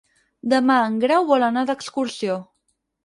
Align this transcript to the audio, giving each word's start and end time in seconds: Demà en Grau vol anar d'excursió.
Demà 0.53 0.77
en 0.85 0.95
Grau 1.03 1.27
vol 1.33 1.45
anar 1.49 1.65
d'excursió. 1.71 2.39